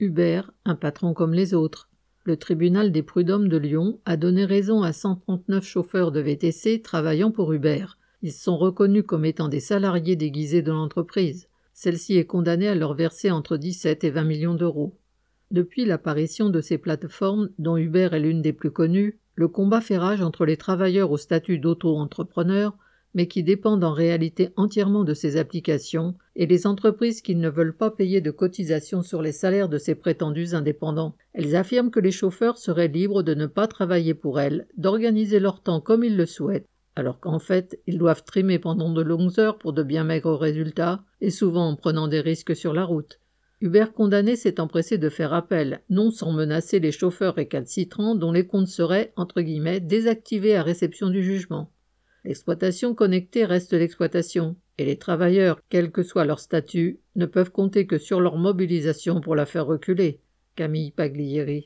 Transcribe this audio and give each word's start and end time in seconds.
Uber, 0.00 0.42
un 0.64 0.76
patron 0.76 1.12
comme 1.12 1.34
les 1.34 1.54
autres. 1.54 1.88
Le 2.22 2.36
tribunal 2.36 2.92
des 2.92 3.02
prud'hommes 3.02 3.48
de 3.48 3.56
Lyon 3.56 3.98
a 4.04 4.16
donné 4.16 4.44
raison 4.44 4.82
à 4.82 4.92
139 4.92 5.64
chauffeurs 5.64 6.12
de 6.12 6.20
VTC 6.20 6.82
travaillant 6.82 7.32
pour 7.32 7.52
Uber. 7.52 7.86
Ils 8.22 8.32
sont 8.32 8.56
reconnus 8.56 9.02
comme 9.04 9.24
étant 9.24 9.48
des 9.48 9.58
salariés 9.58 10.14
déguisés 10.14 10.62
de 10.62 10.70
l'entreprise. 10.70 11.48
Celle-ci 11.74 12.16
est 12.16 12.26
condamnée 12.26 12.68
à 12.68 12.76
leur 12.76 12.94
verser 12.94 13.32
entre 13.32 13.56
17 13.56 14.04
et 14.04 14.10
20 14.10 14.24
millions 14.24 14.54
d'euros. 14.54 14.96
Depuis 15.50 15.84
l'apparition 15.84 16.48
de 16.48 16.60
ces 16.60 16.78
plateformes, 16.78 17.50
dont 17.58 17.76
Uber 17.76 18.10
est 18.12 18.20
l'une 18.20 18.42
des 18.42 18.52
plus 18.52 18.70
connues, 18.70 19.18
le 19.34 19.48
combat 19.48 19.80
fait 19.80 19.98
rage 19.98 20.22
entre 20.22 20.44
les 20.44 20.56
travailleurs 20.56 21.10
au 21.10 21.16
statut 21.16 21.58
d'auto-entrepreneur 21.58 22.76
mais 23.14 23.26
qui 23.26 23.42
dépendent 23.42 23.84
en 23.84 23.92
réalité 23.92 24.50
entièrement 24.56 25.04
de 25.04 25.14
ces 25.14 25.36
applications, 25.36 26.14
et 26.36 26.46
les 26.46 26.66
entreprises 26.66 27.22
qui 27.22 27.34
ne 27.34 27.48
veulent 27.48 27.76
pas 27.76 27.90
payer 27.90 28.20
de 28.20 28.30
cotisations 28.30 29.02
sur 29.02 29.22
les 29.22 29.32
salaires 29.32 29.68
de 29.68 29.78
ces 29.78 29.94
prétendus 29.94 30.54
indépendants. 30.54 31.16
Elles 31.32 31.56
affirment 31.56 31.90
que 31.90 32.00
les 32.00 32.10
chauffeurs 32.10 32.58
seraient 32.58 32.88
libres 32.88 33.22
de 33.22 33.34
ne 33.34 33.46
pas 33.46 33.66
travailler 33.66 34.14
pour 34.14 34.40
elles, 34.40 34.66
d'organiser 34.76 35.40
leur 35.40 35.62
temps 35.62 35.80
comme 35.80 36.04
ils 36.04 36.16
le 36.16 36.26
souhaitent, 36.26 36.68
alors 36.96 37.20
qu'en 37.20 37.38
fait, 37.38 37.80
ils 37.86 37.98
doivent 37.98 38.24
trimer 38.24 38.58
pendant 38.58 38.92
de 38.92 39.02
longues 39.02 39.38
heures 39.38 39.58
pour 39.58 39.72
de 39.72 39.82
bien 39.82 40.04
maigres 40.04 40.38
résultats, 40.38 41.04
et 41.20 41.30
souvent 41.30 41.68
en 41.68 41.76
prenant 41.76 42.08
des 42.08 42.20
risques 42.20 42.56
sur 42.56 42.72
la 42.72 42.84
route. 42.84 43.20
Hubert 43.60 43.92
condamné 43.92 44.36
s'est 44.36 44.60
empressé 44.60 44.98
de 44.98 45.08
faire 45.08 45.32
appel, 45.32 45.82
non 45.90 46.12
sans 46.12 46.32
menacer 46.32 46.78
les 46.78 46.92
chauffeurs 46.92 47.34
récalcitrants 47.34 48.14
dont 48.14 48.30
les 48.30 48.46
comptes 48.46 48.68
seraient, 48.68 49.12
entre 49.16 49.40
guillemets, 49.40 49.80
désactivés 49.80 50.54
à 50.54 50.62
réception 50.62 51.10
du 51.10 51.24
jugement. 51.24 51.72
L'exploitation 52.28 52.94
connectée 52.94 53.46
reste 53.46 53.72
l'exploitation, 53.72 54.56
et 54.76 54.84
les 54.84 54.98
travailleurs, 54.98 55.62
quel 55.70 55.90
que 55.90 56.02
soit 56.02 56.26
leur 56.26 56.40
statut, 56.40 57.00
ne 57.16 57.24
peuvent 57.24 57.50
compter 57.50 57.86
que 57.86 57.96
sur 57.96 58.20
leur 58.20 58.36
mobilisation 58.36 59.22
pour 59.22 59.34
la 59.34 59.46
faire 59.46 59.64
reculer. 59.64 60.20
Camille 60.54 60.90
Paglieri. 60.90 61.56